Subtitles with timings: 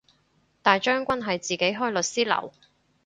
[0.63, 2.53] 大將軍係自己開律師樓